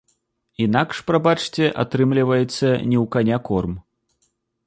Інакш, 0.63 1.01
прабачце, 1.09 1.65
атрымліваецца 1.83 2.63
не 2.89 2.97
ў 3.03 3.05
каня 3.17 3.37
корм. 3.51 3.73